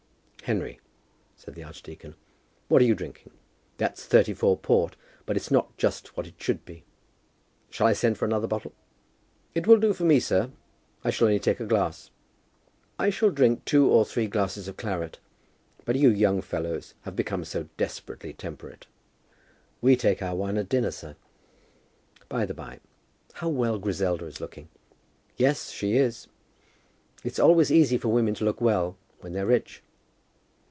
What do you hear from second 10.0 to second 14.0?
me, sir. I shall only take a glass." "I shall drink two